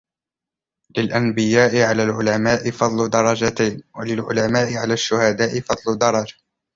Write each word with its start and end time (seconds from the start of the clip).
لِلْأَنْبِيَاءِ 0.97 1.89
عَلَى 1.89 2.03
الْعُلَمَاءِ 2.03 2.71
فَضْلُ 2.71 3.09
دَرَجَتَيْنِ 3.09 3.83
وَلِلْعُلَمَاءِ 3.95 4.73
عَلَى 4.77 4.93
الشُّهَدَاءِ 4.93 5.59
فَضْلُ 5.59 5.97
دَرَجَةٍ 5.97 6.33